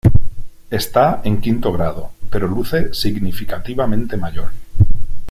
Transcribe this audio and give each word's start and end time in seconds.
Está 0.71 1.21
en 1.25 1.39
quinto 1.41 1.71
grado, 1.71 2.09
pero 2.31 2.47
luce 2.47 2.91
significativamente 2.91 4.17
mayor. 4.17 4.49